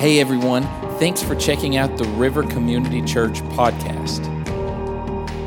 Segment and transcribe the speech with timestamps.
[0.00, 0.64] Hey everyone,
[0.98, 4.24] thanks for checking out the River Community Church podcast.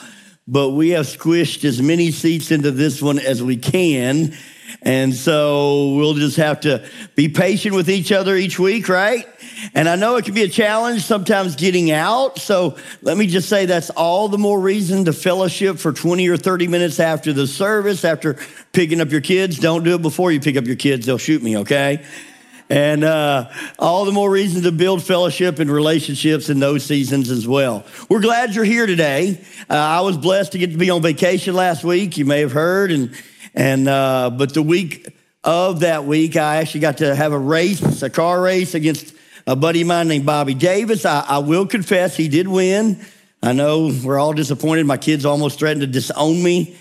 [0.48, 4.37] But we have squished as many seats into this one as we can.
[4.83, 6.84] And so we'll just have to
[7.15, 9.27] be patient with each other each week, right?
[9.74, 12.38] And I know it can be a challenge sometimes getting out.
[12.38, 16.37] So let me just say that's all the more reason to fellowship for 20 or
[16.37, 18.38] 30 minutes after the service, after
[18.73, 19.59] picking up your kids.
[19.59, 22.05] Don't do it before you pick up your kids, they'll shoot me, okay?
[22.71, 27.46] And uh, all the more reason to build fellowship and relationships in those seasons as
[27.46, 27.84] well.
[28.09, 29.45] We're glad you're here today.
[29.68, 32.16] Uh, I was blessed to get to be on vacation last week.
[32.16, 33.12] You may have heard, and
[33.54, 35.09] and uh, but the week
[35.43, 39.15] of that week, I actually got to have a race, a car race against
[39.46, 41.04] a buddy of mine named Bobby Davis.
[41.04, 43.04] I, I will confess he did win.
[43.43, 44.87] I know we're all disappointed.
[44.87, 46.76] My kids almost threatened to disown me,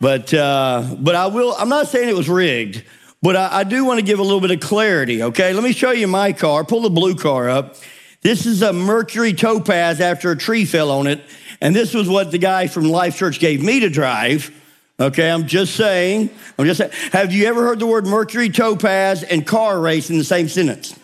[0.00, 1.54] but uh, but I will.
[1.58, 2.84] I'm not saying it was rigged,
[3.22, 5.22] but I, I do want to give a little bit of clarity.
[5.24, 6.64] Okay, let me show you my car.
[6.64, 7.76] Pull the blue car up.
[8.22, 11.22] This is a Mercury Topaz after a tree fell on it,
[11.60, 14.52] and this was what the guy from Life Church gave me to drive.
[14.98, 16.30] Okay, I'm just saying.
[16.58, 16.92] I'm just saying.
[17.12, 20.98] Have you ever heard the word Mercury Topaz and car race in the same sentence?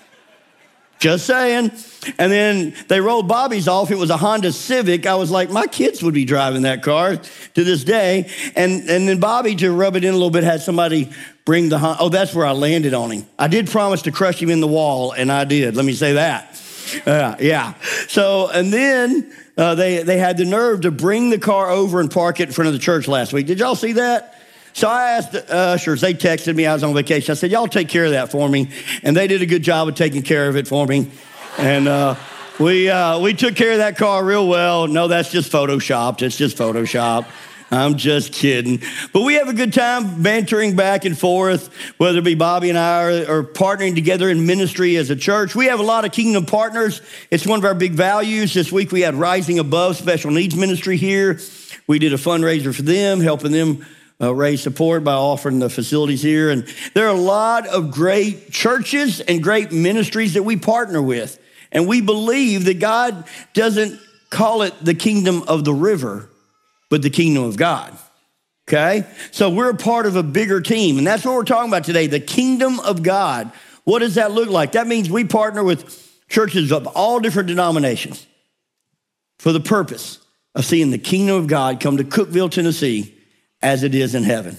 [0.98, 1.72] Just saying.
[2.18, 3.90] And then they rolled Bobby's off.
[3.90, 5.04] It was a Honda Civic.
[5.04, 8.30] I was like, my kids would be driving that car to this day.
[8.56, 11.10] And, and then Bobby, to rub it in a little bit, had somebody
[11.44, 12.00] bring the Honda.
[12.00, 13.26] Oh, that's where I landed on him.
[13.38, 15.76] I did promise to crush him in the wall, and I did.
[15.76, 16.62] Let me say that.
[17.04, 17.74] Uh, yeah.
[18.08, 22.10] So, and then uh, they, they had the nerve to bring the car over and
[22.10, 23.46] park it in front of the church last week.
[23.46, 24.38] Did y'all see that?
[24.74, 27.32] So I asked the ushers, they texted me, I was on vacation.
[27.32, 28.70] I said, Y'all take care of that for me.
[29.02, 31.10] And they did a good job of taking care of it for me.
[31.58, 32.16] And uh,
[32.58, 34.86] we, uh, we took care of that car real well.
[34.86, 36.22] No, that's just photoshopped.
[36.22, 37.26] It's just photoshopped.
[37.72, 38.82] I'm just kidding.
[39.14, 42.78] But we have a good time bantering back and forth, whether it be Bobby and
[42.78, 45.54] I or, partnering together in ministry as a church.
[45.54, 47.00] We have a lot of kingdom partners.
[47.30, 48.52] It's one of our big values.
[48.52, 51.40] This week we had Rising Above Special Needs Ministry here.
[51.86, 53.86] We did a fundraiser for them, helping them
[54.20, 56.50] uh, raise support by offering the facilities here.
[56.50, 61.38] And there are a lot of great churches and great ministries that we partner with.
[61.72, 63.24] And we believe that God
[63.54, 66.28] doesn't call it the kingdom of the river
[66.92, 67.96] but the kingdom of God.
[68.68, 69.06] Okay?
[69.30, 72.06] So we're a part of a bigger team, and that's what we're talking about today
[72.06, 73.50] the kingdom of God.
[73.84, 74.72] What does that look like?
[74.72, 78.26] That means we partner with churches of all different denominations
[79.38, 80.18] for the purpose
[80.54, 83.14] of seeing the kingdom of God come to Cookeville, Tennessee,
[83.62, 84.58] as it is in heaven.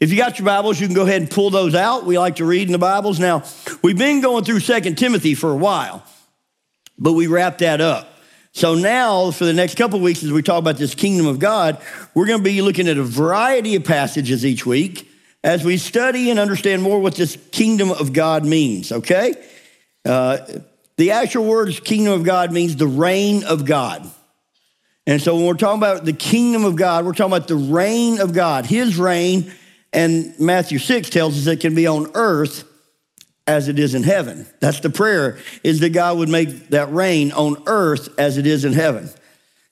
[0.00, 2.04] If you got your Bibles, you can go ahead and pull those out.
[2.04, 3.20] We like to read in the Bibles.
[3.20, 3.44] Now,
[3.82, 6.02] we've been going through Second Timothy for a while,
[6.98, 8.17] but we wrapped that up.
[8.52, 11.80] So now, for the next couple weeks, as we talk about this kingdom of God,
[12.14, 15.08] we're going to be looking at a variety of passages each week
[15.44, 19.34] as we study and understand more what this kingdom of God means, okay?
[20.04, 20.38] Uh,
[20.96, 24.10] the actual words kingdom of God means the reign of God.
[25.06, 28.20] And so when we're talking about the kingdom of God, we're talking about the reign
[28.20, 29.52] of God, his reign.
[29.92, 32.67] And Matthew 6 tells us it can be on earth
[33.48, 34.46] as it is in heaven.
[34.60, 38.64] That's the prayer, is that God would make that rain on earth as it is
[38.64, 39.08] in heaven.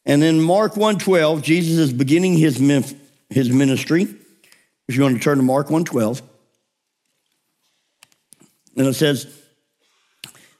[0.06, 2.56] And then Mark 1.12, Jesus is beginning his,
[3.28, 4.09] his ministry.
[4.88, 6.22] If you want to turn to Mark 1.12.
[8.78, 9.26] And it says,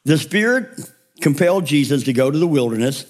[0.04, 0.78] the Spirit
[1.22, 3.06] compelled Jesus to go to the wilderness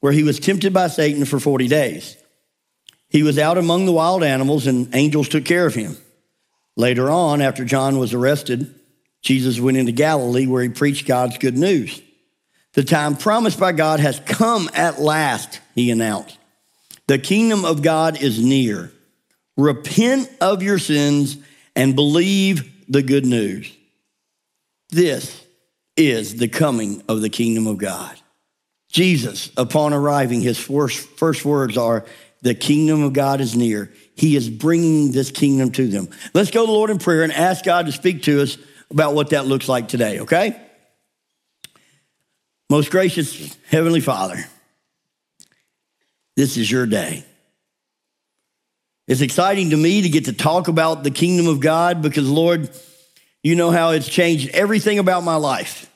[0.00, 2.18] where he was tempted by Satan for 40 days.
[3.08, 5.96] He was out among the wild animals and angels took care of him.
[6.76, 8.74] Later on, after John was arrested,
[9.24, 12.00] Jesus went into Galilee where he preached God's good news.
[12.74, 16.38] The time promised by God has come at last, he announced.
[17.06, 18.92] The kingdom of God is near.
[19.56, 21.38] Repent of your sins
[21.74, 23.72] and believe the good news.
[24.90, 25.42] This
[25.96, 28.14] is the coming of the kingdom of God.
[28.90, 32.04] Jesus, upon arriving, his first, first words are,
[32.42, 33.90] The kingdom of God is near.
[34.16, 36.08] He is bringing this kingdom to them.
[36.34, 38.58] Let's go to the Lord in prayer and ask God to speak to us
[38.90, 40.60] about what that looks like today, okay?
[42.70, 44.44] Most gracious Heavenly Father,
[46.36, 47.24] this is your day.
[49.06, 52.70] It's exciting to me to get to talk about the kingdom of God because, Lord,
[53.42, 55.90] you know how it's changed everything about my life.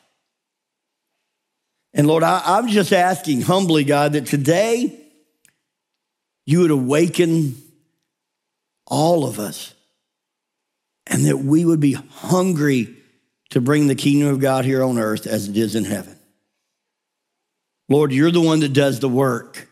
[1.95, 5.01] And Lord, I, am just asking humbly, God, that today
[6.45, 7.57] you would awaken
[8.87, 9.75] all of us
[11.09, 12.95] and that we would be hungry
[13.51, 16.19] to bring the kingdom of God here on earth as it is in heaven.
[17.89, 19.69] Lord, you're the one that does the work,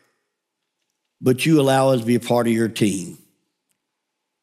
[1.21, 3.19] but you allow us to be a part of your team.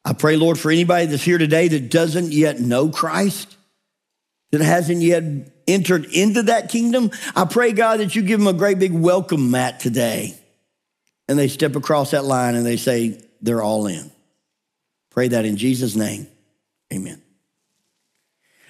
[0.05, 3.55] I pray, Lord, for anybody that's here today that doesn't yet know Christ,
[4.51, 5.23] that hasn't yet
[5.67, 7.09] entered into that kingdom.
[7.35, 10.37] I pray, God, that you give them a great big welcome mat today.
[11.27, 14.11] And they step across that line and they say, they're all in.
[15.09, 16.27] Pray that in Jesus' name.
[16.93, 17.21] Amen.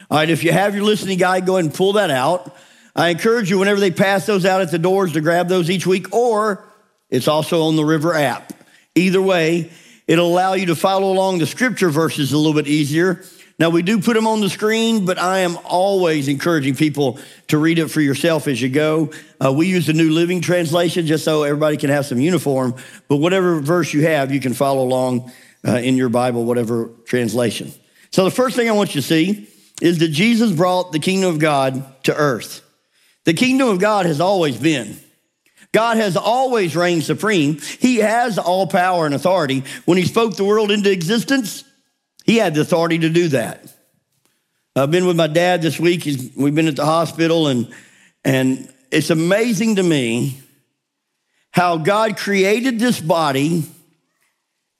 [0.10, 2.56] All right, if you have your listening guide, go ahead and pull that out.
[2.96, 5.86] I encourage you, whenever they pass those out at the doors, to grab those each
[5.86, 6.64] week, or
[7.10, 8.54] it's also on the River app.
[8.96, 9.72] Either way,
[10.08, 13.24] it'll allow you to follow along the scripture verses a little bit easier.
[13.60, 17.58] Now, we do put them on the screen, but I am always encouraging people to
[17.58, 19.12] read it for yourself as you go.
[19.44, 22.76] Uh, we use the New Living Translation just so everybody can have some uniform,
[23.08, 25.32] but whatever verse you have, you can follow along
[25.68, 27.74] uh, in your Bible, whatever translation.
[28.14, 29.50] So, the first thing I want you to see
[29.82, 32.62] is that Jesus brought the kingdom of God to earth.
[33.26, 34.98] The kingdom of God has always been.
[35.72, 37.58] God has always reigned supreme.
[37.58, 39.64] He has all power and authority.
[39.86, 41.64] When he spoke the world into existence,
[42.24, 43.76] he had the authority to do that.
[44.76, 46.04] I've been with my dad this week.
[46.04, 47.74] He's, we've been at the hospital, and,
[48.24, 50.40] and it's amazing to me
[51.50, 53.64] how God created this body.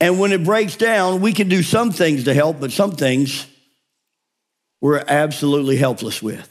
[0.04, 3.48] And when it breaks down, we can do some things to help, but some things
[4.82, 6.50] we're absolutely helpless with.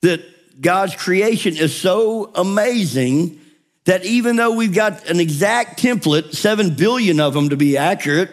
[0.00, 0.22] That
[0.62, 3.38] God's creation is so amazing
[3.84, 8.30] that even though we've got an exact template, seven billion of them to be accurate,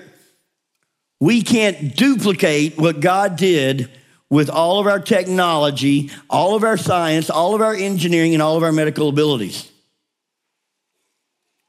[1.20, 3.92] we can't duplicate what God did
[4.30, 8.56] with all of our technology, all of our science, all of our engineering, and all
[8.56, 9.70] of our medical abilities.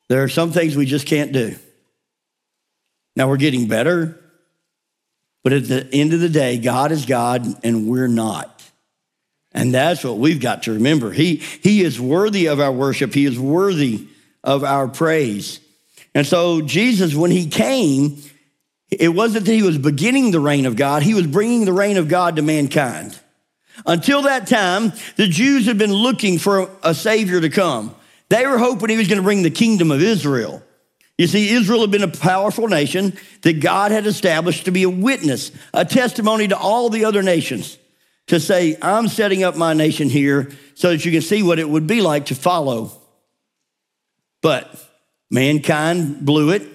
[0.09, 1.57] There are some things we just can't do.
[3.15, 4.19] Now we're getting better,
[5.43, 8.63] but at the end of the day, God is God and we're not.
[9.55, 11.13] And that's what we've got to remember.
[11.13, 14.07] He, he is worthy of our worship, He is worthy
[14.43, 15.61] of our praise.
[16.15, 18.23] And so, Jesus, when He came,
[18.91, 21.97] it wasn't that He was beginning the reign of God, He was bringing the reign
[21.97, 23.19] of God to mankind.
[23.87, 27.95] Until that time, the Jews had been looking for a Savior to come.
[28.29, 30.62] They were hoping He was going to bring the kingdom of Israel.
[31.23, 34.91] You see, Israel had been a powerful nation that God had established to be a
[34.91, 37.79] witness, a testimony to all the other nations
[38.27, 41.69] to say, I'm setting up my nation here so that you can see what it
[41.69, 42.91] would be like to follow.
[44.41, 44.75] But
[45.31, 46.67] mankind blew it.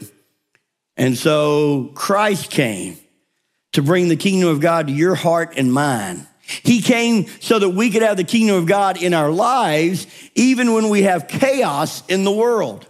[0.95, 2.97] And so Christ came
[3.73, 6.25] to bring the kingdom of God to your heart and mine.
[6.39, 10.71] He came so that we could have the kingdom of God in our lives, even
[10.71, 12.87] when we have chaos in the world.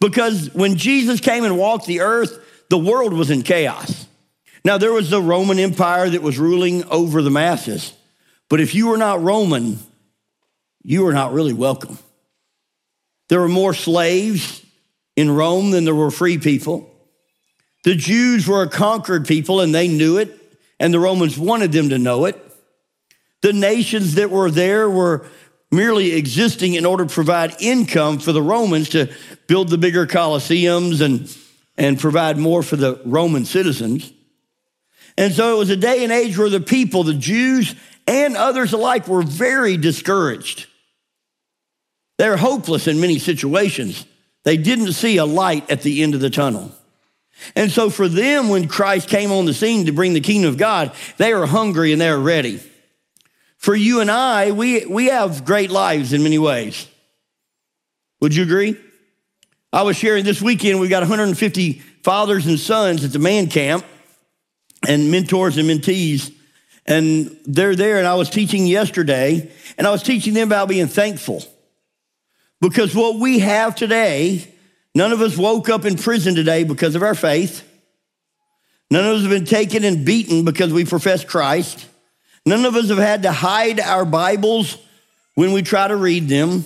[0.00, 2.38] Because when Jesus came and walked the earth,
[2.70, 4.06] the world was in chaos.
[4.64, 7.92] Now, there was the Roman Empire that was ruling over the masses.
[8.48, 9.78] But if you were not Roman,
[10.82, 11.98] you were not really welcome.
[13.28, 14.64] There were more slaves
[15.16, 16.90] in Rome than there were free people.
[17.84, 20.36] The Jews were a conquered people and they knew it,
[20.78, 22.38] and the Romans wanted them to know it.
[23.42, 25.26] The nations that were there were
[25.70, 29.12] merely existing in order to provide income for the Romans to
[29.46, 31.34] build the bigger colosseums and,
[31.76, 34.12] and provide more for the Roman citizens.
[35.16, 37.74] And so it was a day and age where the people, the Jews
[38.06, 40.66] and others alike, were very discouraged.
[42.18, 44.06] They were hopeless in many situations.
[44.44, 46.72] They didn't see a light at the end of the tunnel.
[47.54, 50.58] And so for them, when Christ came on the scene to bring the kingdom of
[50.58, 52.60] God, they were hungry and they were ready.
[53.60, 56.88] For you and I, we, we have great lives in many ways.
[58.22, 58.74] Would you agree?
[59.70, 63.84] I was sharing this weekend, we got 150 fathers and sons at the man camp
[64.88, 66.34] and mentors and mentees.
[66.86, 70.88] And they're there, and I was teaching yesterday, and I was teaching them about being
[70.88, 71.44] thankful.
[72.62, 74.54] Because what we have today,
[74.94, 77.62] none of us woke up in prison today because of our faith.
[78.90, 81.86] None of us have been taken and beaten because we profess Christ.
[82.46, 84.78] None of us have had to hide our Bibles
[85.34, 86.64] when we try to read them.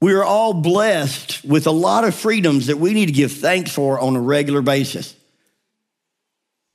[0.00, 3.72] We are all blessed with a lot of freedoms that we need to give thanks
[3.72, 5.14] for on a regular basis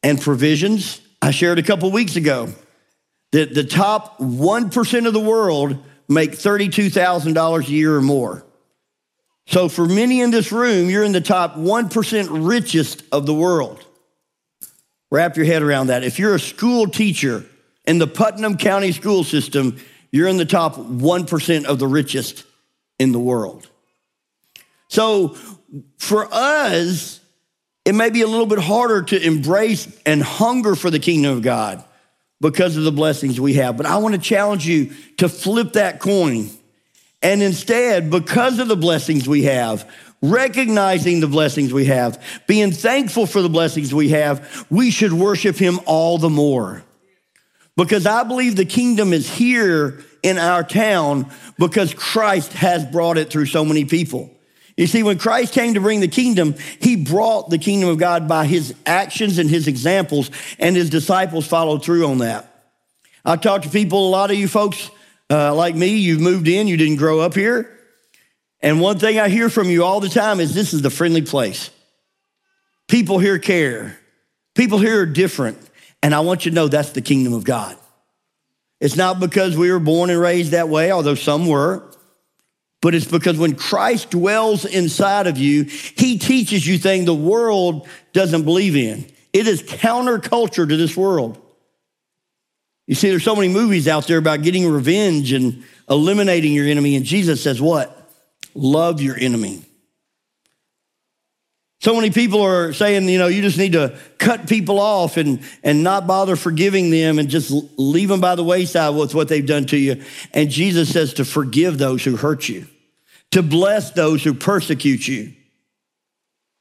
[0.03, 1.01] and provisions.
[1.21, 2.49] I shared a couple weeks ago
[3.31, 8.45] that the top 1% of the world make $32,000 a year or more.
[9.47, 13.83] So, for many in this room, you're in the top 1% richest of the world.
[15.11, 16.03] Wrap your head around that.
[16.03, 17.45] If you're a school teacher
[17.87, 19.77] in the Putnam County school system,
[20.11, 22.43] you're in the top 1% of the richest
[22.99, 23.69] in the world.
[24.87, 25.35] So,
[25.97, 27.19] for us,
[27.83, 31.43] it may be a little bit harder to embrace and hunger for the kingdom of
[31.43, 31.83] God
[32.41, 33.77] because of the blessings we have.
[33.77, 36.49] But I want to challenge you to flip that coin.
[37.21, 39.89] And instead, because of the blessings we have,
[40.21, 45.55] recognizing the blessings we have, being thankful for the blessings we have, we should worship
[45.55, 46.83] Him all the more.
[47.77, 51.29] Because I believe the kingdom is here in our town
[51.59, 54.31] because Christ has brought it through so many people.
[54.77, 58.27] You see, when Christ came to bring the kingdom, he brought the kingdom of God
[58.27, 60.29] by his actions and his examples,
[60.59, 62.51] and his disciples followed through on that.
[63.23, 64.91] I talk to people, a lot of you folks
[65.29, 67.71] uh, like me, you've moved in, you didn't grow up here.
[68.61, 71.21] And one thing I hear from you all the time is this is the friendly
[71.21, 71.69] place.
[72.87, 73.97] People here care,
[74.55, 75.57] people here are different.
[76.03, 77.77] And I want you to know that's the kingdom of God.
[78.79, 81.83] It's not because we were born and raised that way, although some were,
[82.81, 87.87] but it's because when Christ dwells inside of you, he teaches you things the world
[88.13, 89.07] doesn't believe in.
[89.33, 91.41] It is counterculture to this world.
[92.87, 96.95] You see, there's so many movies out there about getting revenge and eliminating your enemy,
[96.95, 97.91] and Jesus says, What?
[98.53, 99.63] Love your enemy.
[101.81, 105.41] So many people are saying, you know, you just need to cut people off and,
[105.61, 109.45] and not bother forgiving them and just leave them by the wayside with what they've
[109.45, 110.01] done to you.
[110.33, 112.67] And Jesus says to forgive those who hurt you,
[113.31, 115.33] to bless those who persecute you,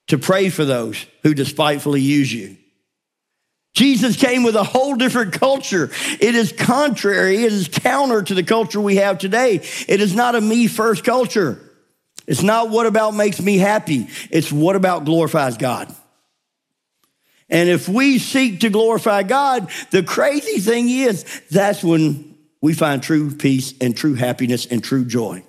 [0.09, 2.57] to pray for those who despitefully use you.
[3.73, 5.91] Jesus came with a whole different culture.
[6.21, 9.57] It is contrary, it is counter to the culture we have today.
[9.89, 11.64] It is not a me first culture.
[12.27, 15.95] It's not what about makes me happy, it's what about glorifies God.
[17.51, 23.03] And if we seek to glorify God, the crazy thing is that's when we find
[23.03, 25.45] true peace and true happiness and true joy.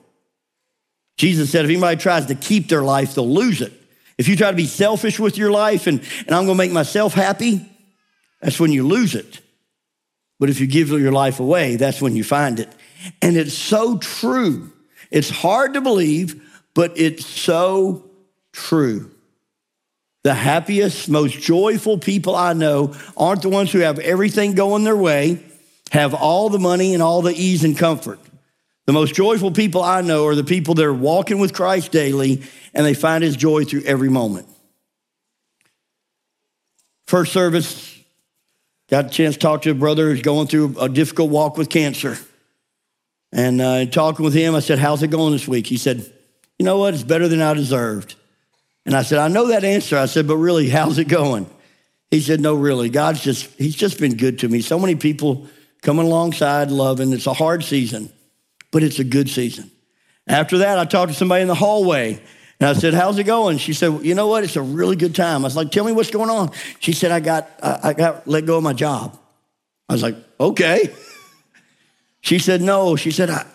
[1.17, 3.71] Jesus said, if anybody tries to keep their life, they'll lose it.
[4.17, 7.13] If you try to be selfish with your life and, and I'm gonna make myself
[7.13, 7.65] happy,
[8.41, 9.39] that's when you lose it.
[10.39, 12.69] But if you give your life away, that's when you find it.
[13.21, 14.71] And it's so true.
[15.11, 16.41] It's hard to believe,
[16.75, 18.05] but it's so
[18.51, 19.09] true.
[20.23, 24.95] The happiest, most joyful people I know aren't the ones who have everything going their
[24.95, 25.43] way,
[25.91, 28.19] have all the money and all the ease and comfort.
[28.85, 32.43] The most joyful people I know are the people that are walking with Christ daily
[32.73, 34.47] and they find his joy through every moment.
[37.07, 37.99] First service,
[38.89, 41.69] got a chance to talk to a brother who's going through a difficult walk with
[41.69, 42.17] cancer.
[43.31, 45.67] And uh, talking with him, I said, How's it going this week?
[45.67, 46.11] He said,
[46.57, 46.93] you know what?
[46.93, 48.15] It's better than I deserved.
[48.85, 49.97] And I said, I know that answer.
[49.97, 51.49] I said, but really, how's it going?
[52.11, 52.89] He said, no, really.
[52.89, 54.61] God's just, he's just been good to me.
[54.61, 55.47] So many people
[55.81, 57.11] coming alongside, loving.
[57.13, 58.11] It's a hard season,
[58.71, 59.71] but it's a good season.
[60.27, 62.21] After that, I talked to somebody in the hallway
[62.59, 63.57] and I said, how's it going?
[63.57, 64.43] She said, you know what?
[64.43, 65.41] It's a really good time.
[65.41, 66.51] I was like, tell me what's going on.
[66.79, 69.19] She said, I got, I got let go of my job.
[69.89, 70.93] I was like, okay.
[72.21, 72.95] She said, no.
[72.95, 73.45] She said, I,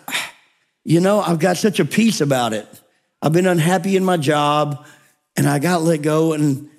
[0.83, 2.67] you know, I've got such a peace about it.
[3.21, 4.85] I've been unhappy in my job
[5.35, 6.69] and I got let go and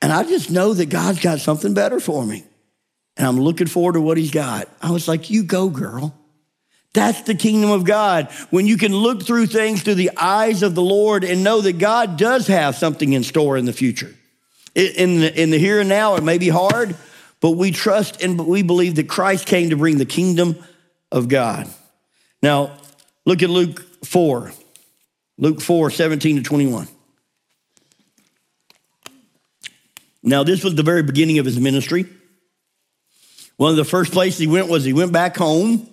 [0.00, 2.44] and I just know that God's got something better for me.
[3.16, 4.68] And I'm looking forward to what he's got.
[4.80, 6.14] I was like, you go, girl.
[6.94, 8.30] That's the kingdom of God.
[8.50, 11.78] When you can look through things through the eyes of the Lord and know that
[11.78, 14.14] God does have something in store in the future.
[14.74, 16.94] In the, in the here and now, it may be hard,
[17.40, 20.56] but we trust and we believe that Christ came to bring the kingdom
[21.10, 21.68] of God.
[22.42, 22.78] Now,
[23.24, 24.52] look at Luke 4.
[25.38, 26.88] Luke 4 17 to 21.
[30.22, 32.06] Now, this was the very beginning of his ministry.
[33.56, 35.88] One of the first places he went was he went back home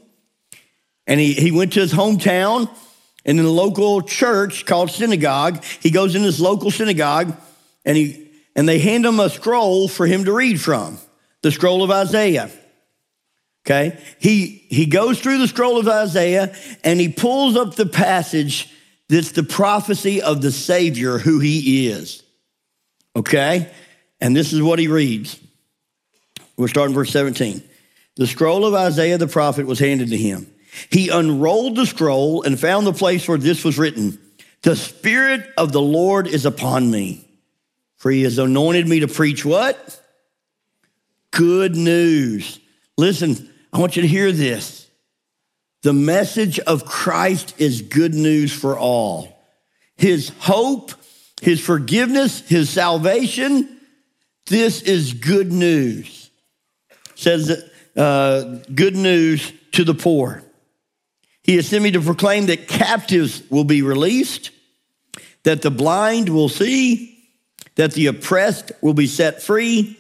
[1.08, 2.70] and he, he went to his hometown
[3.26, 5.64] and in a local church called synagogue.
[5.64, 7.36] He goes in this local synagogue
[7.86, 10.98] and he and they hand him a scroll for him to read from,
[11.42, 12.50] the scroll of Isaiah.
[13.66, 14.00] Okay?
[14.20, 18.72] He he goes through the scroll of Isaiah and he pulls up the passage
[19.08, 22.24] that's the prophecy of the Savior, who he is.
[23.16, 23.72] Okay?
[24.20, 25.40] And this is what he reads.
[26.58, 27.64] We're starting verse 17.
[28.16, 30.52] The scroll of Isaiah the prophet was handed to him.
[30.90, 34.20] He unrolled the scroll and found the place where this was written
[34.62, 37.28] The Spirit of the Lord is upon me,
[37.98, 40.02] for he has anointed me to preach what?
[41.32, 42.60] Good news.
[42.98, 44.85] Listen, I want you to hear this.
[45.86, 49.38] The message of Christ is good news for all.
[49.98, 50.94] his hope,
[51.44, 53.80] his forgiveness, his salvation.
[54.48, 56.32] This is good news.
[57.14, 57.64] says
[57.96, 60.42] uh, good news to the poor.
[61.44, 64.50] He has sent me to proclaim that captives will be released,
[65.44, 67.16] that the blind will see,
[67.76, 70.00] that the oppressed will be set free,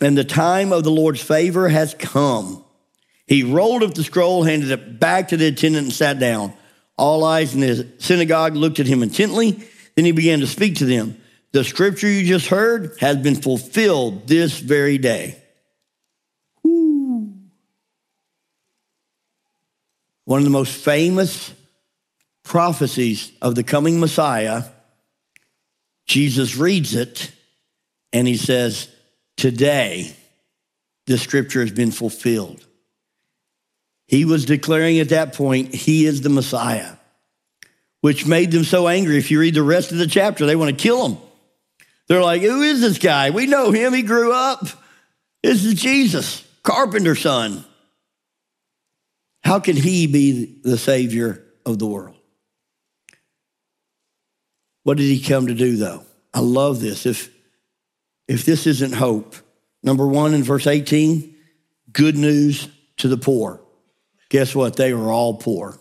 [0.00, 2.64] and the time of the Lord's favor has come.
[3.26, 6.52] He rolled up the scroll, handed it back to the attendant, and sat down.
[6.96, 9.62] All eyes in the synagogue looked at him intently.
[9.94, 11.20] Then he began to speak to them.
[11.52, 15.42] The scripture you just heard has been fulfilled this very day.
[16.62, 17.32] Woo.
[20.24, 21.52] One of the most famous
[22.44, 24.64] prophecies of the coming Messiah,
[26.06, 27.32] Jesus reads it
[28.12, 28.88] and he says,
[29.36, 30.14] Today,
[31.06, 32.65] the scripture has been fulfilled.
[34.06, 36.92] He was declaring at that point, He is the Messiah,
[38.00, 39.18] which made them so angry.
[39.18, 41.18] If you read the rest of the chapter, they want to kill him.
[42.08, 43.30] They're like, Who is this guy?
[43.30, 43.92] We know him.
[43.92, 44.66] He grew up.
[45.42, 47.64] This is Jesus, carpenter's son.
[49.44, 52.16] How can he be the Savior of the world?
[54.82, 56.04] What did he come to do, though?
[56.32, 57.06] I love this.
[57.06, 57.32] If,
[58.28, 59.36] if this isn't hope,
[59.82, 61.34] number one in verse 18,
[61.92, 63.60] good news to the poor.
[64.28, 64.76] Guess what?
[64.76, 65.78] They were all poor.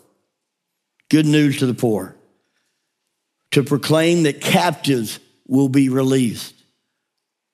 [1.10, 2.16] Good news to the poor.
[3.52, 6.54] To proclaim that captives will be released.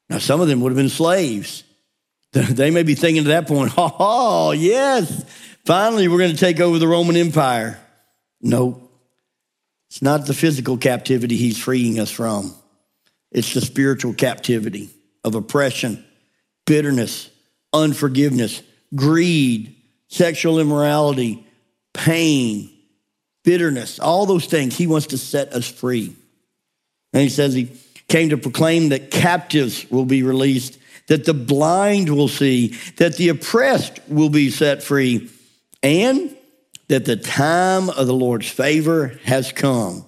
[0.10, 1.64] Now, some of them would have been slaves.
[2.34, 5.26] They may be thinking at that point, oh, yes,
[5.66, 7.78] finally we're going to take over the Roman Empire.
[8.42, 8.90] No,
[9.90, 12.56] it's not the physical captivity he's freeing us from,
[13.34, 14.90] it's the spiritual captivity
[15.26, 16.06] of oppression,
[16.66, 17.30] bitterness,
[17.74, 18.64] unforgiveness,
[18.96, 19.76] greed,
[20.12, 21.48] sexual immorality,
[21.94, 22.70] pain,
[23.44, 24.78] bitterness, all those things.
[24.78, 26.16] He wants to set us free.
[27.14, 27.72] And he says he
[28.08, 33.30] came to proclaim that captives will be released, that the blind will see, that the
[33.30, 35.30] oppressed will be set free,
[35.82, 36.36] and
[36.90, 40.06] that the time of the Lord's favor has come.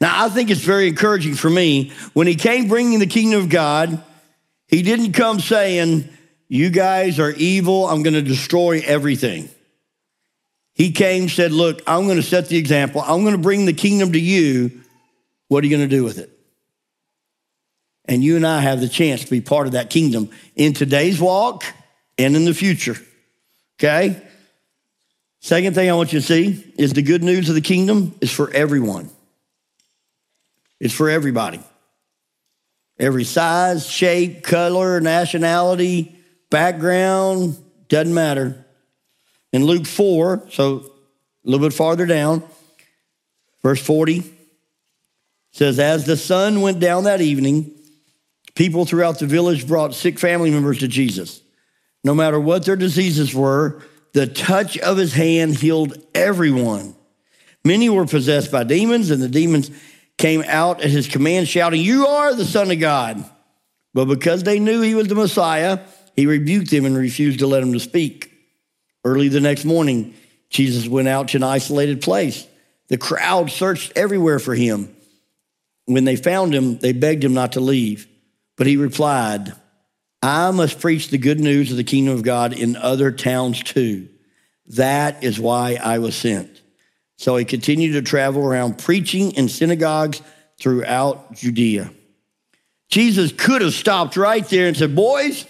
[0.00, 1.92] Now, I think it's very encouraging for me.
[2.14, 4.02] When he came bringing the kingdom of God,
[4.66, 6.08] he didn't come saying,
[6.52, 7.86] You guys are evil.
[7.86, 9.48] I'm going to destroy everything.
[10.74, 13.02] He came, said, Look, I'm going to set the example.
[13.02, 14.80] I'm going to bring the kingdom to you.
[15.46, 16.28] What are you going to do with it?
[18.06, 21.20] And you and I have the chance to be part of that kingdom in today's
[21.20, 21.62] walk
[22.18, 22.96] and in the future.
[23.78, 24.20] Okay?
[25.38, 28.32] Second thing I want you to see is the good news of the kingdom is
[28.32, 29.08] for everyone.
[30.80, 31.60] It's for everybody.
[32.98, 36.16] Every size, shape, color, nationality,
[36.50, 37.56] background,
[37.88, 38.64] doesn't matter.
[39.52, 42.42] In Luke 4, so a little bit farther down,
[43.62, 44.22] verse 40
[45.52, 47.72] says, As the sun went down that evening,
[48.54, 51.42] people throughout the village brought sick family members to Jesus.
[52.04, 53.82] No matter what their diseases were,
[54.12, 56.94] the touch of his hand healed everyone.
[57.64, 59.70] Many were possessed by demons, and the demons
[60.16, 63.24] came out at his command, shouting, You are the Son of God.
[63.92, 65.80] But because they knew he was the Messiah,
[66.20, 68.30] he rebuked them and refused to let them to speak.
[69.04, 70.14] Early the next morning,
[70.50, 72.46] Jesus went out to an isolated place.
[72.88, 74.94] The crowd searched everywhere for him.
[75.86, 78.06] When they found him, they begged him not to leave.
[78.58, 79.54] But he replied,
[80.22, 84.08] I must preach the good news of the kingdom of God in other towns too.
[84.66, 86.60] That is why I was sent.
[87.16, 90.20] So he continued to travel around preaching in synagogues
[90.60, 91.90] throughout Judea.
[92.90, 95.46] Jesus could have stopped right there and said, Boys,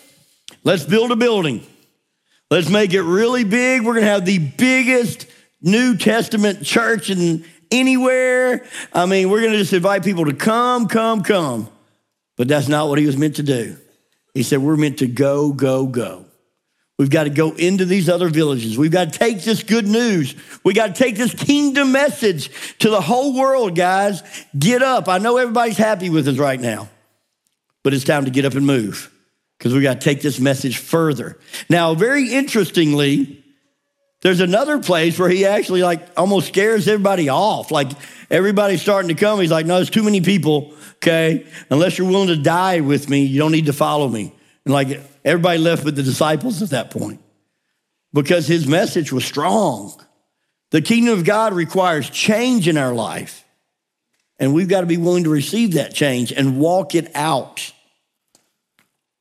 [0.65, 1.67] let's build a building.
[2.51, 3.83] Let's make it really big.
[3.83, 5.27] We're going to have the biggest
[5.63, 8.67] New Testament church in anywhere.
[8.93, 11.69] I mean, we're going to just invite people to come, come, come.
[12.37, 13.77] But that's not what he was meant to do.
[14.35, 16.27] He said, We're meant to go, go, go.
[16.99, 18.77] We've got to go into these other villages.
[18.77, 20.35] We've got to take this good news.
[20.65, 24.23] We got to take this kingdom message to the whole world, guys.
[24.59, 25.09] Get up.
[25.09, 26.91] I know everybody's happy with us right now,
[27.83, 29.11] but it's time to get up and move
[29.61, 31.39] because we got to take this message further.
[31.69, 33.45] Now, very interestingly,
[34.23, 37.71] there's another place where he actually like almost scares everybody off.
[37.71, 37.91] Like
[38.31, 39.39] everybody's starting to come.
[39.39, 40.73] He's like, no, there's too many people.
[40.97, 41.47] Okay.
[41.69, 44.35] Unless you're willing to die with me, you don't need to follow me.
[44.65, 47.21] And like everybody left with the disciples at that point
[48.15, 49.93] because his message was strong.
[50.71, 53.45] The kingdom of God requires change in our life.
[54.39, 57.75] And we've got to be willing to receive that change and walk it out.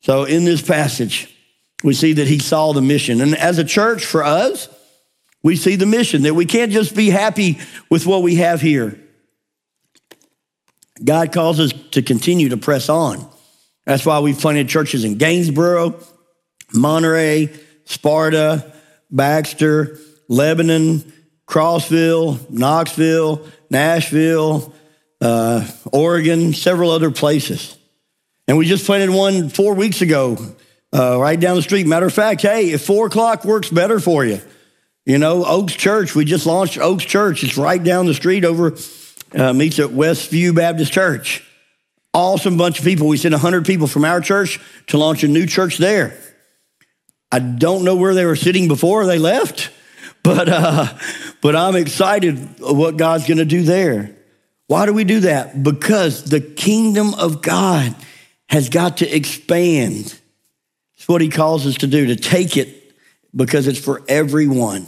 [0.02, 1.36] So in this passage,
[1.84, 3.22] we see that he saw the mission.
[3.22, 4.70] And as a church, for us,
[5.44, 7.60] we see the mission that we can't just be happy
[7.90, 9.00] with what we have here.
[11.04, 13.26] God calls us to continue to press on.
[13.86, 16.06] That's why we've planted churches in Gainsboro,
[16.74, 18.74] Monterey, Sparta,
[19.10, 21.00] Baxter, Lebanon,
[21.48, 24.74] Crossville, Knoxville, Nashville,
[25.22, 27.79] uh, Oregon, several other places.
[28.50, 30.36] And we just planted one four weeks ago,
[30.92, 31.86] uh, right down the street.
[31.86, 34.42] Matter of fact, hey, if four o'clock works better for you,
[35.06, 37.44] you know, Oaks Church, we just launched Oaks Church.
[37.44, 38.76] It's right down the street over,
[39.36, 41.48] uh, meets at Westview Baptist Church.
[42.12, 43.08] Awesome bunch of people.
[43.08, 46.18] We sent 100 people from our church to launch a new church there.
[47.32, 49.70] I don't know where they were sitting before they left,
[50.24, 50.88] but, uh,
[51.42, 54.16] but I'm excited what God's going to do there.
[54.66, 55.62] Why do we do that?
[55.62, 57.96] Because the kingdom of God
[58.50, 60.20] has got to expand.
[60.98, 62.94] It's what he calls us to do, to take it
[63.36, 64.88] because it's for everyone.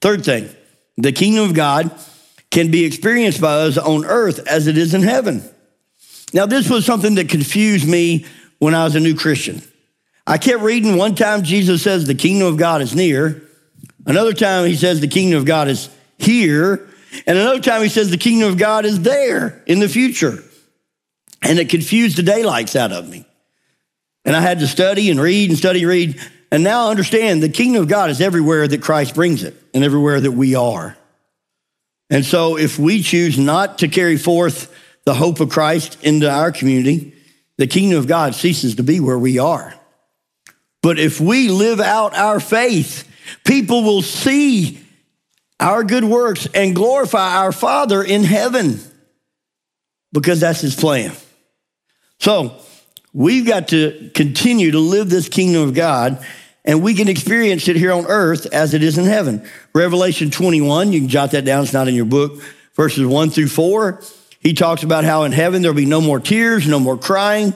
[0.00, 0.48] Third thing,
[0.96, 1.90] the kingdom of God
[2.50, 5.42] can be experienced by us on earth as it is in heaven.
[6.32, 8.26] Now, this was something that confused me
[8.58, 9.62] when I was a new Christian.
[10.26, 13.42] I kept reading one time Jesus says the kingdom of God is near.
[14.06, 16.88] Another time he says the kingdom of God is here.
[17.26, 20.42] And another time he says the kingdom of God is there in the future.
[21.42, 23.24] And it confused the daylights out of me.
[24.24, 26.20] And I had to study and read and study and read.
[26.50, 29.84] And now I understand the kingdom of God is everywhere that Christ brings it and
[29.84, 30.96] everywhere that we are.
[32.10, 34.74] And so if we choose not to carry forth
[35.04, 37.14] the hope of Christ into our community,
[37.56, 39.74] the kingdom of God ceases to be where we are.
[40.82, 43.08] But if we live out our faith,
[43.44, 44.80] people will see
[45.60, 48.80] our good works and glorify our Father in heaven
[50.12, 51.12] because that's his plan.
[52.20, 52.56] So
[53.12, 56.24] we've got to continue to live this kingdom of God
[56.64, 59.48] and we can experience it here on earth as it is in heaven.
[59.74, 62.42] Revelation 21, you can jot that down, it's not in your book,
[62.74, 64.02] verses 1 through 4.
[64.40, 67.54] He talks about how in heaven there'll be no more tears, no more crying.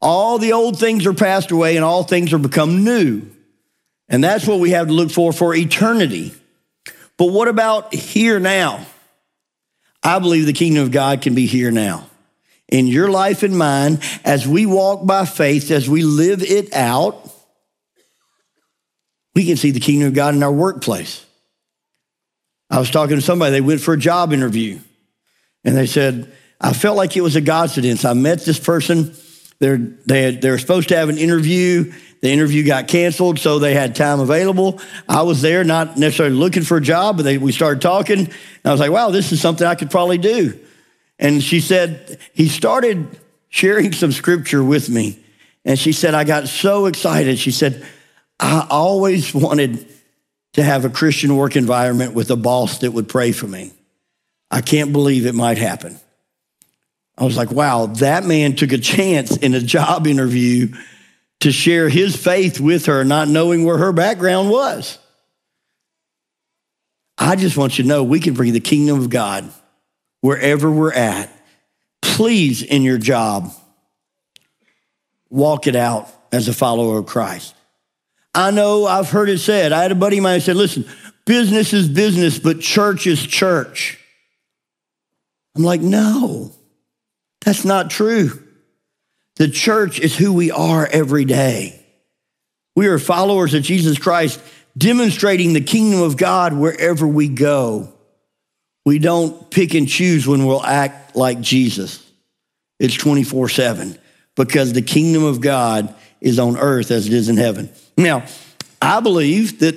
[0.00, 3.22] All the old things are passed away and all things are become new.
[4.08, 6.32] And that's what we have to look for for eternity.
[7.18, 8.86] But what about here now?
[10.02, 12.08] I believe the kingdom of God can be here now.
[12.68, 17.30] In your life and mine, as we walk by faith, as we live it out,
[19.34, 21.24] we can see the kingdom of God in our workplace.
[22.70, 24.78] I was talking to somebody, they went for a job interview.
[25.64, 28.04] And they said, I felt like it was a coincidence.
[28.04, 29.14] I met this person.
[29.60, 31.92] They're, they, had, they were supposed to have an interview.
[32.20, 34.80] The interview got canceled, so they had time available.
[35.08, 38.18] I was there, not necessarily looking for a job, but they, we started talking.
[38.18, 40.58] And I was like, wow, this is something I could probably do.
[41.18, 45.18] And she said, he started sharing some scripture with me.
[45.64, 47.38] And she said, I got so excited.
[47.38, 47.86] She said,
[48.38, 49.86] I always wanted
[50.54, 53.72] to have a Christian work environment with a boss that would pray for me.
[54.50, 55.98] I can't believe it might happen.
[57.16, 60.72] I was like, wow, that man took a chance in a job interview
[61.40, 64.98] to share his faith with her, not knowing where her background was.
[67.16, 69.50] I just want you to know we can bring the kingdom of God
[70.20, 71.30] wherever we're at.
[72.02, 73.52] Please, in your job,
[75.30, 77.54] walk it out as a follower of Christ.
[78.34, 79.72] I know I've heard it said.
[79.72, 80.84] I had a buddy of mine said, listen,
[81.24, 83.98] business is business, but church is church.
[85.56, 86.52] I'm like, no,
[87.44, 88.42] that's not true.
[89.36, 91.84] The church is who we are every day.
[92.76, 94.40] We are followers of Jesus Christ,
[94.76, 97.92] demonstrating the kingdom of God wherever we go.
[98.88, 102.02] We don't pick and choose when we'll act like Jesus.
[102.78, 103.98] It's 24 7
[104.34, 107.68] because the kingdom of God is on earth as it is in heaven.
[107.98, 108.24] Now,
[108.80, 109.76] I believe that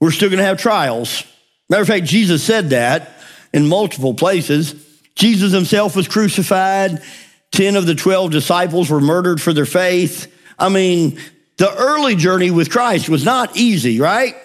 [0.00, 1.24] we're still going to have trials.
[1.68, 3.10] Matter of fact, Jesus said that
[3.52, 4.86] in multiple places.
[5.16, 7.02] Jesus himself was crucified.
[7.50, 10.32] 10 of the 12 disciples were murdered for their faith.
[10.56, 11.18] I mean,
[11.56, 14.36] the early journey with Christ was not easy, right?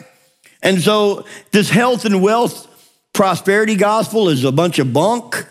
[0.63, 2.71] And so this health and wealth
[3.13, 5.47] prosperity gospel is a bunch of bunk.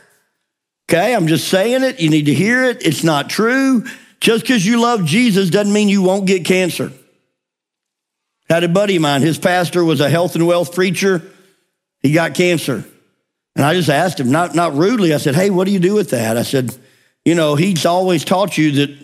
[0.90, 2.00] Okay, I'm just saying it.
[2.00, 2.84] You need to hear it.
[2.84, 3.84] It's not true.
[4.20, 6.92] Just because you love Jesus doesn't mean you won't get cancer.
[8.48, 11.22] Had a buddy of mine, his pastor was a health and wealth preacher.
[12.00, 12.84] He got cancer.
[13.56, 15.94] And I just asked him, not, not rudely, I said, Hey, what do you do
[15.94, 16.36] with that?
[16.36, 16.76] I said,
[17.24, 18.96] You know, he's always taught you that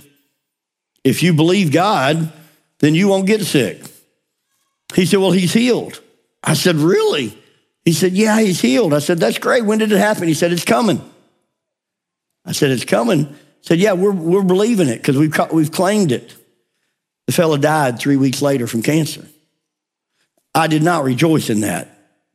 [1.04, 2.32] if you believe God,
[2.80, 3.82] then you won't get sick.
[4.94, 6.00] He said, Well, he's healed.
[6.42, 7.36] I said, Really?
[7.88, 8.92] He said, Yeah, he's healed.
[8.92, 9.64] I said, That's great.
[9.64, 10.28] When did it happen?
[10.28, 11.00] He said, It's coming.
[12.44, 13.24] I said, It's coming.
[13.24, 16.34] He said, Yeah, we're, we're believing it because we've, we've claimed it.
[17.24, 19.26] The fellow died three weeks later from cancer.
[20.54, 21.88] I did not rejoice in that.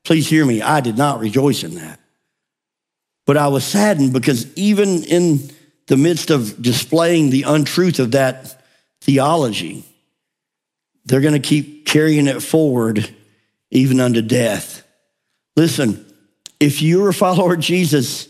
[0.04, 0.64] Please hear me.
[0.64, 2.00] I did not rejoice in that.
[3.28, 5.52] But I was saddened because even in
[5.86, 8.60] the midst of displaying the untruth of that
[9.02, 9.86] theology,
[11.06, 13.08] they're going to keep carrying it forward
[13.70, 14.83] even unto death.
[15.56, 16.06] Listen,
[16.60, 18.28] if you're a follower of Jesus,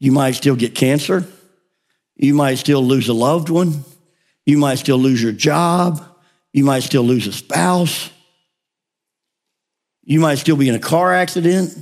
[0.00, 1.26] you might still get cancer.
[2.16, 3.84] You might still lose a loved one.
[4.44, 6.02] You might still lose your job.
[6.52, 8.10] You might still lose a spouse.
[10.04, 11.76] You might still be in a car accident.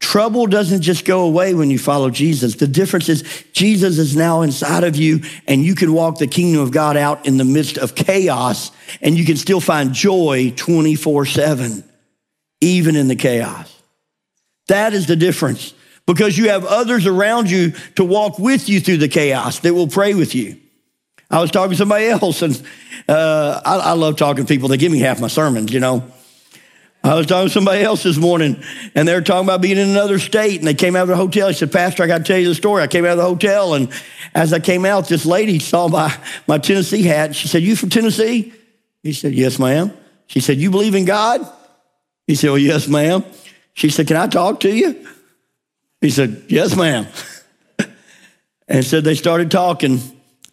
[0.00, 2.54] Trouble doesn't just go away when you follow Jesus.
[2.54, 6.62] The difference is Jesus is now inside of you and you can walk the kingdom
[6.62, 8.70] of God out in the midst of chaos
[9.02, 11.84] and you can still find joy 24 7,
[12.60, 13.74] even in the chaos.
[14.68, 15.74] That is the difference
[16.06, 19.88] because you have others around you to walk with you through the chaos that will
[19.88, 20.58] pray with you.
[21.30, 22.62] I was talking to somebody else and
[23.08, 24.68] uh, I, I love talking to people.
[24.68, 26.10] They give me half my sermons, you know.
[27.04, 28.62] I was talking to somebody else this morning,
[28.94, 31.16] and they were talking about being in another state, and they came out of the
[31.16, 31.46] hotel.
[31.46, 32.82] He said, Pastor, I got to tell you the story.
[32.82, 33.88] I came out of the hotel, and
[34.34, 36.14] as I came out, this lady saw my,
[36.48, 37.36] my Tennessee hat.
[37.36, 38.52] She said, You from Tennessee?
[39.04, 39.92] He said, Yes, ma'am.
[40.26, 41.48] She said, You believe in God?
[42.28, 43.24] He said, Well, yes, ma'am.
[43.72, 45.04] She said, Can I talk to you?
[46.00, 47.08] He said, Yes, ma'am.
[48.68, 49.98] and said they started talking,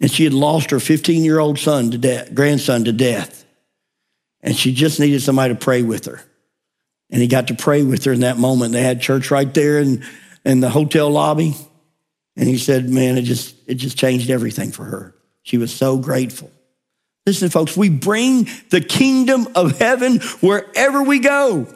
[0.02, 3.46] and she had lost her 15 year old son to death, grandson to death.
[4.42, 6.22] And she just needed somebody to pray with her.
[7.12, 8.74] And he got to pray with her in that moment.
[8.74, 10.04] They had church right there in,
[10.44, 11.56] in the hotel lobby.
[12.38, 15.16] And he said, man, it just, it just changed everything for her.
[15.44, 16.52] She was so grateful.
[17.26, 21.68] Listen, folks, we bring the kingdom of heaven wherever we go.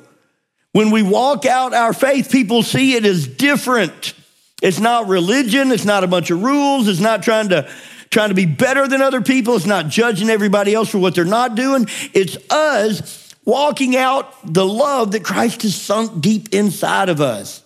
[0.71, 4.13] When we walk out our faith, people see it as different.
[4.62, 5.71] It's not religion.
[5.71, 6.88] It's not a bunch of rules.
[6.88, 7.67] It's not trying to,
[8.12, 9.55] trying to be better than other people.
[9.55, 11.88] It's not judging everybody else for what they're not doing.
[12.13, 17.63] It's us walking out the love that Christ has sunk deep inside of us.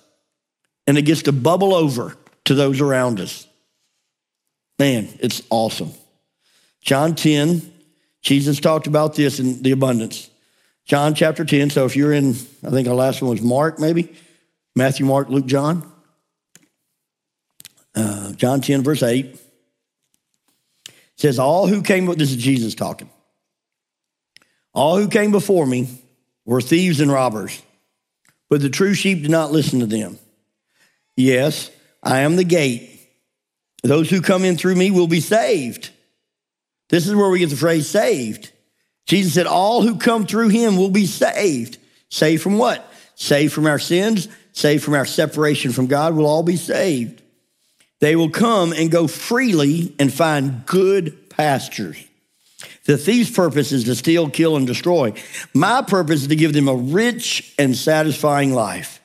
[0.88, 2.16] And it gets to bubble over
[2.46, 3.46] to those around us.
[4.80, 5.92] Man, it's awesome.
[6.82, 7.73] John 10,
[8.24, 10.30] Jesus talked about this in the abundance.
[10.86, 11.70] John chapter 10.
[11.70, 12.30] So if you're in,
[12.66, 14.14] I think our last one was Mark, maybe
[14.76, 15.90] Matthew, Mark, Luke, John.
[17.96, 19.40] Uh, John 10, verse 8
[21.16, 23.10] says, All who came, this is Jesus talking.
[24.74, 25.88] All who came before me
[26.46, 27.62] were thieves and robbers,
[28.50, 30.18] but the true sheep did not listen to them.
[31.16, 31.70] Yes,
[32.02, 32.90] I am the gate.
[33.84, 35.92] Those who come in through me will be saved.
[36.90, 38.52] This is where we get the phrase saved.
[39.06, 41.78] Jesus said, All who come through him will be saved.
[42.10, 42.88] Saved from what?
[43.16, 47.22] Saved from our sins, saved from our separation from God, will all be saved.
[48.00, 52.04] They will come and go freely and find good pastures.
[52.86, 55.14] The thief's purpose is to steal, kill, and destroy.
[55.54, 59.02] My purpose is to give them a rich and satisfying life.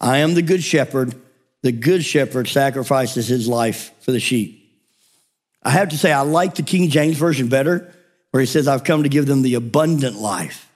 [0.00, 1.14] I am the good shepherd.
[1.62, 4.57] The good shepherd sacrifices his life for the sheep.
[5.68, 7.94] I have to say, I like the King James Version better,
[8.30, 10.66] where he says, I've come to give them the abundant life.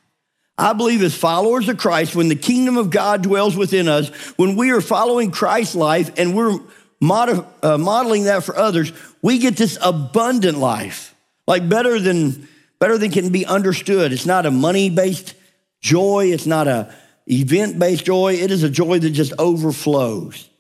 [0.59, 4.55] I believe as followers of Christ, when the kingdom of God dwells within us, when
[4.55, 6.61] we are following Christ's life and we're
[7.00, 11.14] uh, modeling that for others, we get this abundant life
[11.46, 12.46] like better than
[12.78, 14.12] better than can be understood.
[14.12, 15.35] It's not a money-based
[15.81, 16.94] joy, it's not a
[17.26, 18.35] event-based joy.
[18.35, 20.50] It is a joy that just overflows.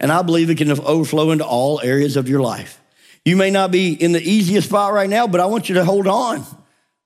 [0.00, 2.77] And I believe it can overflow into all areas of your life.
[3.28, 5.84] You may not be in the easiest spot right now, but I want you to
[5.84, 6.44] hold on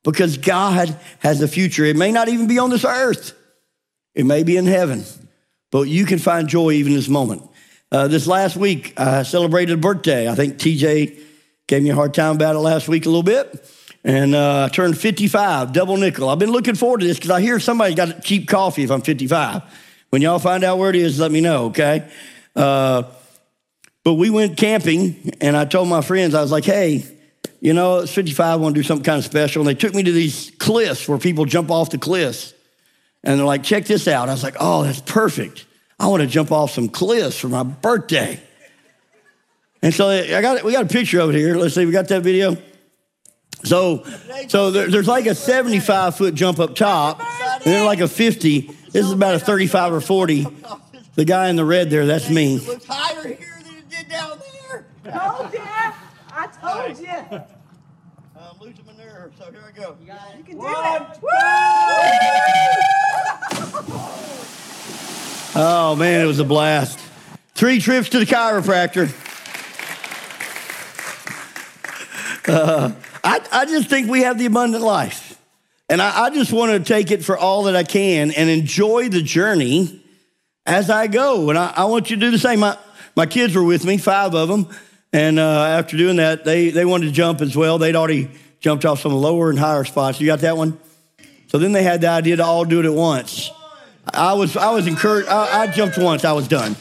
[0.05, 1.85] because God has a future.
[1.85, 3.33] It may not even be on this earth.
[4.15, 5.05] It may be in heaven,
[5.71, 7.43] but you can find joy even in this moment.
[7.91, 10.29] Uh, this last week, I celebrated a birthday.
[10.29, 11.23] I think TJ
[11.73, 13.67] Gave me a hard time about it last week a little bit.
[14.05, 16.29] And uh, I turned 55, double nickel.
[16.29, 19.01] I've been looking forward to this because I hear somebody's got cheap coffee if I'm
[19.01, 19.63] 55.
[20.11, 22.11] When y'all find out where it is, let me know, okay?
[22.55, 23.05] Uh,
[24.05, 27.05] but we went camping, and I told my friends, I was like, hey,
[27.61, 29.63] you know, it's 55, I want to do something kind of special.
[29.63, 32.55] And they took me to these cliffs where people jump off the cliffs.
[33.23, 34.29] And they're like, check this out.
[34.29, 35.67] I was like, oh, that's perfect.
[36.01, 38.41] I want to jump off some cliffs for my birthday.
[39.81, 41.57] And so I got we got a picture of it here.
[41.57, 42.57] Let's see, we got that video.
[43.65, 44.05] So,
[44.49, 48.61] so there, there's like a 75 foot jump up top, and then like a 50.
[48.91, 50.47] This is about a 35 or 40.
[51.15, 52.59] The guy in the red there, that's me.
[54.13, 54.87] Down there.
[55.13, 55.61] Told you.
[56.35, 57.41] I told you.
[58.39, 59.97] I'm losing my nerve, so here I go.
[60.01, 61.19] You can do One, it.
[65.55, 66.99] Oh man, it was a blast.
[67.55, 69.13] Three trips to the chiropractor.
[72.49, 75.39] Uh, I, I just think we have the abundant life.
[75.91, 79.11] And I, I just want to take it for all that I can and enjoy
[79.11, 80.03] the journey
[80.65, 81.51] as I go.
[81.51, 82.61] And I, I want you to do the same.
[82.61, 82.79] My,
[83.17, 84.69] my kids were with me, five of them.
[85.13, 87.79] And uh, after doing that, they, they wanted to jump as well.
[87.79, 90.21] They'd already jumped off some lower and higher spots.
[90.21, 90.79] You got that one?
[91.49, 93.51] So then they had the idea to all do it at once.
[94.13, 95.29] I was, I was encouraged.
[95.29, 96.77] I, I jumped once, I was done.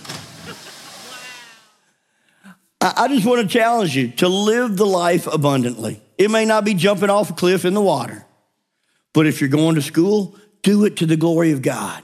[2.79, 6.01] I, I just want to challenge you to live the life abundantly.
[6.17, 8.25] It may not be jumping off a cliff in the water,
[9.13, 12.03] but if you're going to school, do it to the glory of God.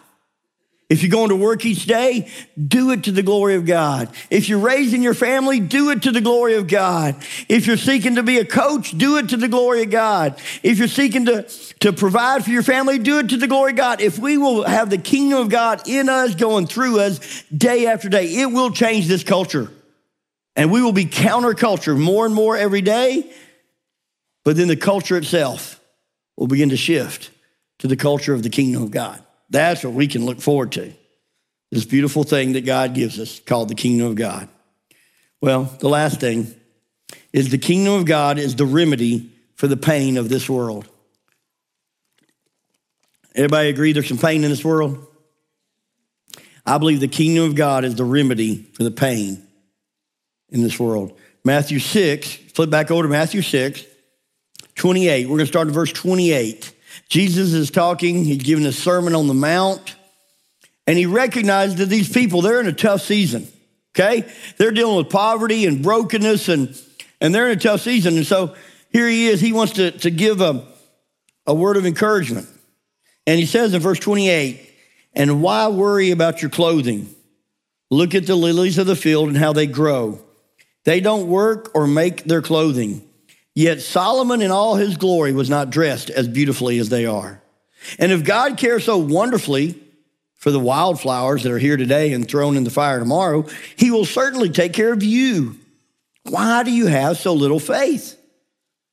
[0.90, 4.10] If you're going to work each day, do it to the glory of God.
[4.30, 7.18] If you're raising your family, do it to the glory of God.
[7.50, 10.42] If you're seeking to be a coach, do it to the glory of God.
[10.64, 11.44] If you're seeking to,
[11.82, 14.00] to provide for your family, do it to the glory of God.
[14.00, 18.08] If we will have the kingdom of God in us, going through us day after
[18.08, 19.70] day, it will change this culture.
[20.56, 23.30] And we will be counterculture more and more every day.
[24.46, 25.82] But then the culture itself
[26.38, 27.30] will begin to shift
[27.80, 29.22] to the culture of the kingdom of God.
[29.50, 30.94] That's what we can look forward to.
[31.72, 34.48] This beautiful thing that God gives us called the kingdom of God.
[35.42, 36.54] Well, the last thing
[37.34, 40.88] is the kingdom of God is the remedy for the pain of this world.
[43.36, 45.06] Everybody agree there's some pain in this world?
[46.66, 49.46] I believe the kingdom of God is the remedy for the pain
[50.50, 51.18] in this world.
[51.44, 53.86] Matthew 6, flip back over to Matthew 6,
[54.76, 55.26] 28.
[55.26, 56.74] We're going to start at verse 28.
[57.10, 59.96] Jesus is talking, he's giving a sermon on the Mount,
[60.86, 63.48] and he recognized that these people, they're in a tough season,
[63.96, 64.30] okay?
[64.58, 66.82] They're dealing with poverty and brokenness, and,
[67.22, 68.18] and they're in a tough season.
[68.18, 68.56] And so
[68.92, 70.66] here he is, he wants to, to give a,
[71.46, 72.48] a word of encouragement.
[73.26, 74.62] And he says in verse 28,
[75.14, 77.14] and why worry about your clothing?
[77.90, 80.20] Look at the lilies of the field and how they grow.
[80.84, 83.07] They don't work or make their clothing.
[83.58, 87.42] Yet Solomon in all his glory was not dressed as beautifully as they are.
[87.98, 89.82] And if God cares so wonderfully
[90.36, 94.06] for the wildflowers that are here today and thrown in the fire tomorrow, he will
[94.06, 95.56] certainly take care of you.
[96.22, 98.16] Why do you have so little faith?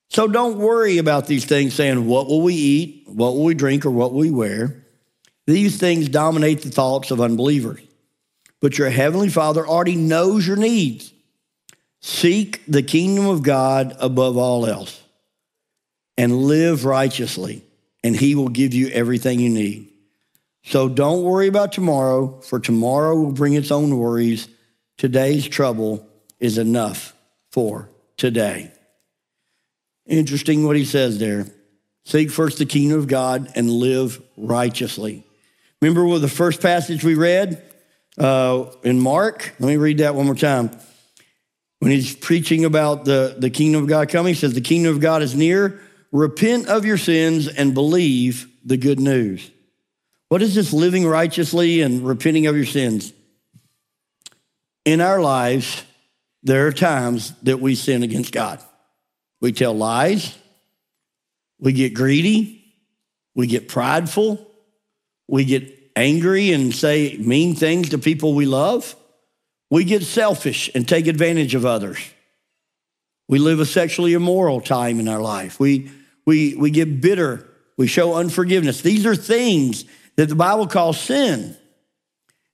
[0.09, 3.05] So don't worry about these things saying, What will we eat?
[3.07, 3.85] What will we drink?
[3.85, 4.83] Or what will we wear?
[5.47, 7.83] These things dominate the thoughts of unbelievers.
[8.63, 11.14] But your heavenly Father already knows your needs.
[12.07, 15.03] Seek the kingdom of God above all else
[16.19, 17.65] and live righteously,
[18.05, 19.89] and he will give you everything you need.
[20.65, 24.49] So don't worry about tomorrow, for tomorrow will bring its own worries.
[24.99, 26.07] Today's trouble
[26.41, 27.15] is enough
[27.51, 27.89] for
[28.19, 28.71] today.
[30.05, 31.47] Interesting what he says there.
[32.05, 35.25] Seek first the kingdom of God and live righteously.
[35.81, 37.63] Remember what the first passage we read
[38.19, 39.55] uh, in Mark?
[39.59, 40.71] Let me read that one more time
[41.85, 45.03] when he's preaching about the, the kingdom of God coming, he says, The kingdom of
[45.03, 45.83] God is near.
[46.13, 49.51] Repent of your sins and believe the good news.
[50.31, 53.13] What is this living righteously and repenting of your sins?
[54.87, 55.85] In our lives,
[56.43, 58.61] there are times that we sin against God.
[59.43, 60.35] We tell lies,
[61.59, 62.65] we get greedy,
[63.35, 64.51] we get prideful,
[65.29, 68.97] we get angry and say mean things to people we love.
[69.71, 71.99] We get selfish and take advantage of others.
[73.29, 75.59] We live a sexually immoral time in our life.
[75.59, 75.91] We,
[76.27, 77.47] we, we get bitter.
[77.77, 78.83] We show unforgiveness.
[78.83, 79.85] These are things
[80.17, 81.57] that the Bible calls sin.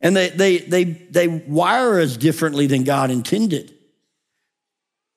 [0.00, 3.74] And they, they, they, they wire us differently than God intended.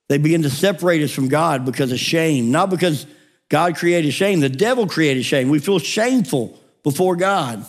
[0.09, 3.05] They begin to separate us from God because of shame, not because
[3.49, 4.41] God created shame.
[4.41, 5.49] The devil created shame.
[5.49, 7.65] We feel shameful before God.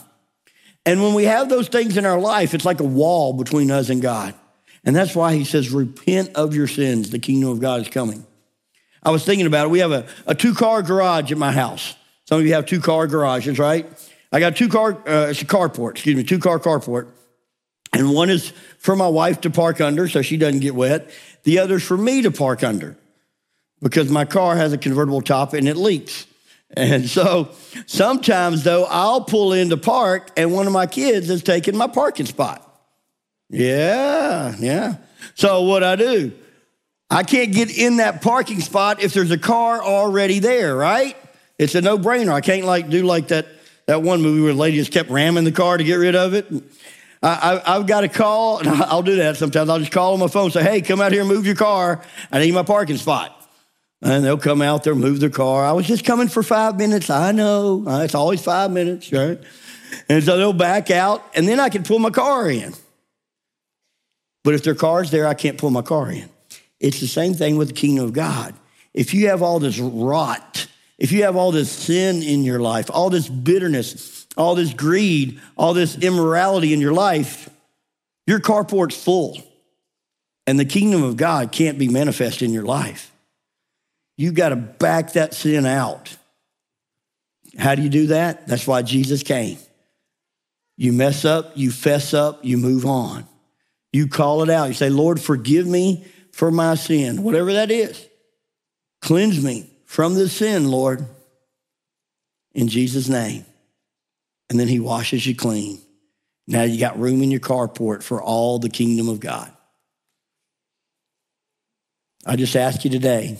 [0.86, 3.88] And when we have those things in our life, it's like a wall between us
[3.88, 4.34] and God.
[4.84, 7.10] And that's why he says, repent of your sins.
[7.10, 8.26] The kingdom of God is coming.
[9.02, 9.70] I was thinking about it.
[9.70, 11.94] We have a, a two car garage at my house.
[12.26, 13.86] Some of you have two car garages, right?
[14.32, 17.08] I got two car, uh, it's a carport, excuse me, two car carport.
[17.92, 21.10] And one is for my wife to park under so she doesn't get wet.
[21.44, 22.96] The other is for me to park under
[23.80, 26.26] because my car has a convertible top and it leaks.
[26.76, 27.50] And so
[27.86, 32.26] sometimes, though, I'll pull into park and one of my kids has taken my parking
[32.26, 32.60] spot.
[33.50, 34.96] Yeah, yeah.
[35.34, 36.32] So what I do,
[37.10, 41.16] I can't get in that parking spot if there's a car already there, right?
[41.58, 42.32] It's a no brainer.
[42.32, 43.46] I can't like do like that,
[43.86, 46.34] that one movie where the lady just kept ramming the car to get rid of
[46.34, 46.50] it.
[47.22, 49.70] I, have got to call, and I'll do that sometimes.
[49.70, 51.54] I'll just call on my phone and say, hey, come out here and move your
[51.54, 52.02] car.
[52.30, 53.43] I need my parking spot.
[54.04, 55.64] And they'll come out there, move their car.
[55.64, 57.08] I was just coming for five minutes.
[57.08, 57.84] I know.
[57.86, 59.40] Uh, it's always five minutes, right?
[60.10, 62.74] And so they'll back out, and then I can pull my car in.
[64.42, 66.28] But if their car's there, I can't pull my car in.
[66.80, 68.54] It's the same thing with the kingdom of God.
[68.92, 70.66] If you have all this rot,
[70.98, 75.40] if you have all this sin in your life, all this bitterness, all this greed,
[75.56, 77.48] all this immorality in your life,
[78.26, 79.42] your carport's full.
[80.46, 83.13] And the kingdom of God can't be manifest in your life.
[84.16, 86.16] You got to back that sin out.
[87.58, 88.46] How do you do that?
[88.46, 89.58] That's why Jesus came.
[90.76, 93.26] You mess up, you fess up, you move on.
[93.92, 94.68] You call it out.
[94.68, 98.08] You say, Lord, forgive me for my sin, whatever that is.
[99.00, 101.06] Cleanse me from this sin, Lord,
[102.54, 103.44] in Jesus' name.
[104.50, 105.80] And then he washes you clean.
[106.46, 109.50] Now you got room in your carport for all the kingdom of God.
[112.26, 113.38] I just ask you today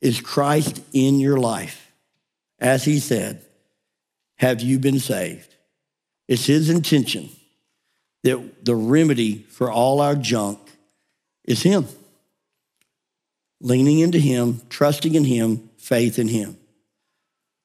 [0.00, 1.92] is Christ in your life?
[2.58, 3.42] As he said,
[4.36, 5.54] have you been saved?
[6.26, 7.30] It's his intention
[8.22, 10.58] that the remedy for all our junk
[11.44, 11.86] is him.
[13.60, 16.56] Leaning into him, trusting in him, faith in him.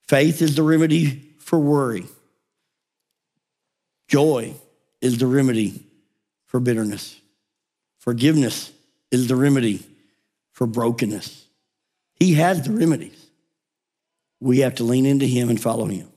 [0.07, 2.05] Faith is the remedy for worry.
[4.07, 4.53] Joy
[5.01, 5.83] is the remedy
[6.45, 7.19] for bitterness.
[7.99, 8.71] Forgiveness
[9.11, 9.85] is the remedy
[10.51, 11.45] for brokenness.
[12.23, 13.21] He has the remedies.
[14.39, 16.07] We have to lean into him and follow him.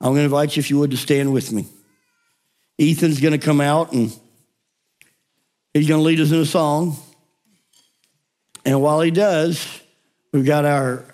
[0.00, 1.66] I'm going to invite you, if you would, to stand with me.
[2.80, 4.12] Ethan's going to come out and
[5.72, 6.96] he's going to lead us in a song.
[8.64, 9.64] And while he does,
[10.32, 11.04] we've got our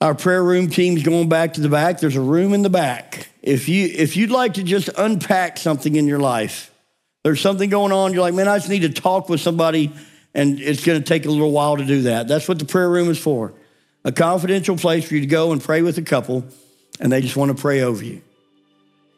[0.00, 1.98] our prayer room teams going back to the back.
[1.98, 3.30] There's a room in the back.
[3.42, 6.72] If you if you'd like to just unpack something in your life,
[7.24, 8.12] there's something going on.
[8.12, 9.92] You're like, man, I just need to talk with somebody,
[10.34, 12.26] and it's going to take a little while to do that.
[12.26, 13.52] That's what the prayer room is for.
[14.04, 16.44] A confidential place for you to go and pray with a couple,
[17.00, 18.20] and they just want to pray over you.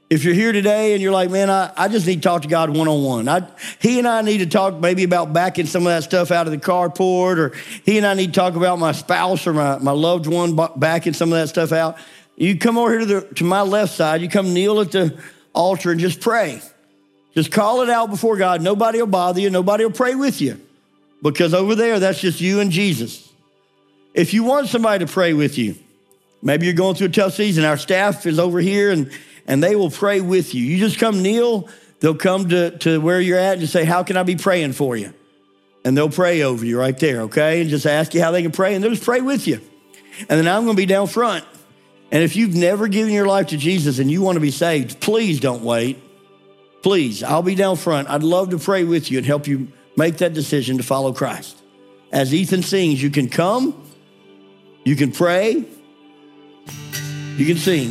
[0.08, 2.48] If you're here today and you're like, man, I, I just need to talk to
[2.48, 3.48] God one on one.
[3.80, 6.52] He and I need to talk maybe about backing some of that stuff out of
[6.52, 9.90] the carport, or he and I need to talk about my spouse or my, my
[9.90, 11.98] loved one backing some of that stuff out.
[12.36, 15.18] You come over here to, the, to my left side, you come kneel at the
[15.52, 16.60] altar and just pray.
[17.34, 18.62] Just call it out before God.
[18.62, 20.60] Nobody will bother you, nobody will pray with you
[21.22, 23.28] because over there, that's just you and Jesus.
[24.14, 25.76] If you want somebody to pray with you,
[26.42, 29.10] maybe you're going through a tough season, our staff is over here and
[29.46, 30.64] and they will pray with you.
[30.64, 31.68] You just come kneel,
[32.00, 34.96] they'll come to, to where you're at and say, How can I be praying for
[34.96, 35.12] you?
[35.84, 37.60] And they'll pray over you right there, okay?
[37.60, 39.60] And just ask you how they can pray, and they'll just pray with you.
[40.20, 41.44] And then I'm gonna be down front.
[42.10, 45.40] And if you've never given your life to Jesus and you wanna be saved, please
[45.40, 46.02] don't wait.
[46.82, 48.08] Please, I'll be down front.
[48.08, 51.62] I'd love to pray with you and help you make that decision to follow Christ.
[52.12, 53.82] As Ethan sings, you can come,
[54.84, 55.64] you can pray,
[57.36, 57.90] you can sing.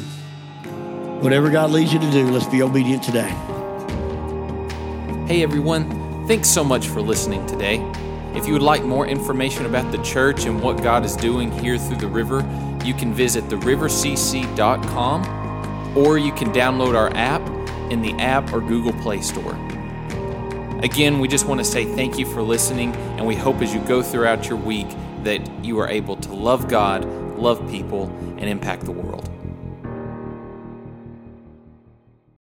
[1.21, 3.29] Whatever God leads you to do, let's be obedient today.
[5.27, 7.79] Hey everyone, thanks so much for listening today.
[8.35, 11.77] If you would like more information about the church and what God is doing here
[11.77, 12.45] through the river,
[12.83, 17.41] you can visit therivercc.com or you can download our app
[17.91, 19.57] in the app or Google Play Store.
[20.84, 23.80] Again, we just want to say thank you for listening, and we hope as you
[23.82, 24.88] go throughout your week
[25.23, 27.05] that you are able to love God,
[27.38, 28.07] love people,
[28.38, 29.34] and impact the world.